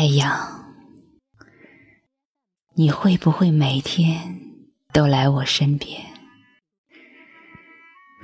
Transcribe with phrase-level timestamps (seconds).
[0.00, 0.64] 太阳，
[2.74, 4.40] 你会不会每天
[4.94, 6.00] 都来我身边，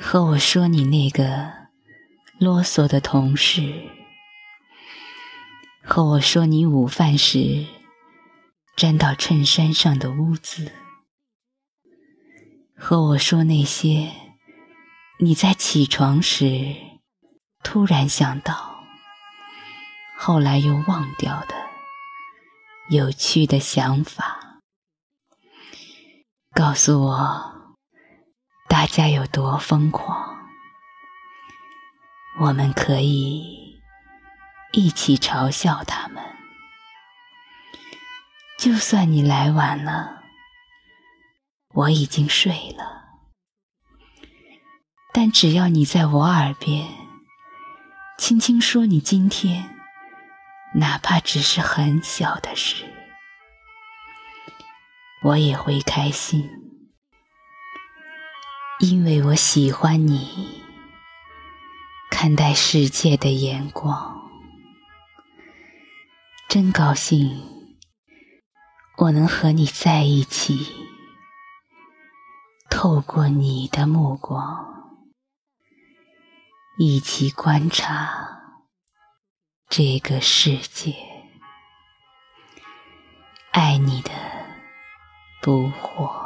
[0.00, 1.52] 和我说你那个
[2.40, 3.90] 啰嗦的同事，
[5.82, 7.66] 和我说你午饭时
[8.74, 10.72] 沾到衬衫上的污渍，
[12.74, 14.10] 和我说那些
[15.20, 16.74] 你在起床时
[17.62, 18.74] 突然想到。
[20.18, 21.54] 后来又忘掉的
[22.88, 24.60] 有趣的想法，
[26.54, 27.76] 告诉我
[28.68, 30.46] 大家有多疯狂，
[32.40, 33.80] 我们可以
[34.72, 36.22] 一起嘲笑他们。
[38.56, 40.22] 就算你来晚了，
[41.74, 43.02] 我已经睡了，
[45.12, 46.86] 但只要你在我耳边
[48.16, 49.75] 轻轻说你今天。
[50.78, 52.84] 哪怕只是很小的事，
[55.22, 56.50] 我也会开心，
[58.80, 60.62] 因为我喜欢你
[62.10, 64.20] 看待世界的眼光。
[66.46, 67.42] 真高兴，
[68.98, 70.74] 我能和你在一起，
[72.68, 74.94] 透过你的目光，
[76.78, 78.35] 一起观察。
[79.68, 80.94] 这个世界，
[83.50, 84.10] 爱你的
[85.42, 86.24] 不惑。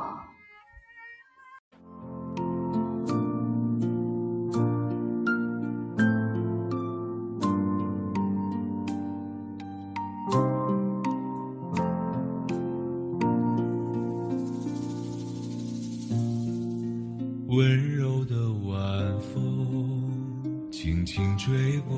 [17.49, 21.97] 温柔的晚风，轻轻吹过。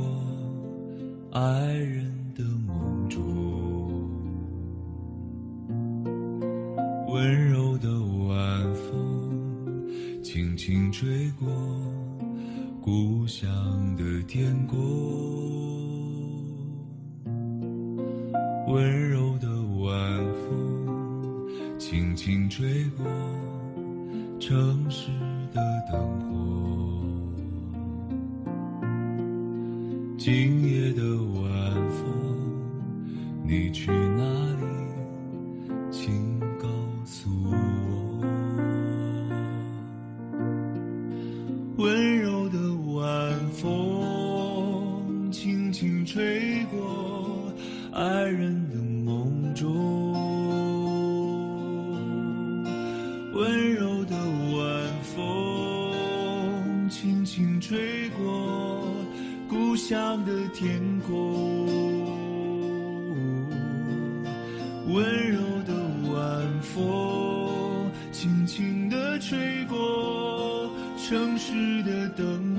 [1.35, 1.41] 爱
[1.73, 3.19] 人的梦中，
[7.09, 7.89] 温柔的
[8.29, 11.49] 晚风轻轻吹过
[12.83, 13.49] 故乡
[13.97, 14.79] 的天空，
[18.69, 19.49] 温柔的
[19.81, 19.91] 晚
[20.35, 21.49] 风
[21.79, 23.07] 轻轻吹过
[24.39, 25.09] 城市
[25.55, 27.02] 的灯火。
[30.25, 31.03] 今夜的
[31.35, 31.51] 晚
[31.91, 32.07] 风，
[33.45, 34.23] 你去哪
[34.61, 34.63] 里？
[35.91, 36.69] 请告
[37.05, 37.51] 诉我。
[41.79, 42.57] 温柔的
[42.93, 47.53] 晚风，轻轻吹过
[47.91, 50.13] 爱人的梦中。
[53.35, 54.15] 温柔的
[54.57, 58.32] 晚风，轻轻吹过。
[59.83, 61.67] 故乡的天空，
[64.87, 65.75] 温柔的
[66.09, 72.52] 晚风，轻轻地吹过城市的灯。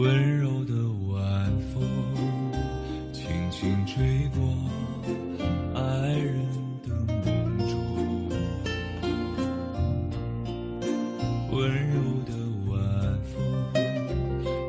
[0.00, 0.72] 温柔的
[1.12, 1.82] 晚风，
[3.12, 4.40] 轻轻吹过
[5.78, 5.80] 爱
[6.16, 6.48] 人
[6.82, 6.88] 的
[7.26, 7.70] 梦中。
[11.52, 12.32] 温柔的
[12.70, 12.72] 晚
[13.24, 13.36] 风，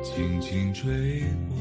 [0.04, 1.51] 轻轻吹过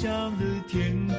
[0.00, 0.08] 想
[0.38, 1.16] 的天空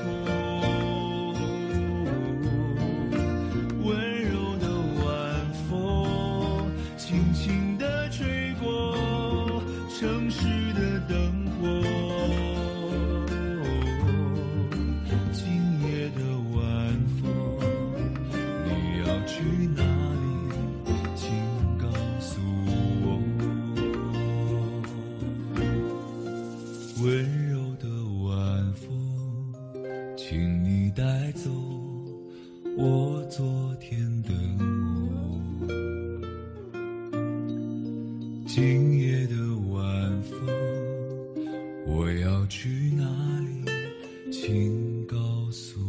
[3.83, 4.69] 温柔的
[5.03, 10.45] 晚风轻轻地吹过城市
[10.75, 11.28] 的灯。
[31.49, 31.55] 走
[32.77, 34.29] 我昨天的
[34.63, 35.41] 梦。
[38.47, 39.35] 今夜的
[39.71, 40.31] 晚风，
[41.87, 43.03] 我要去哪
[43.41, 43.65] 里？
[44.31, 45.17] 请告
[45.51, 45.79] 诉。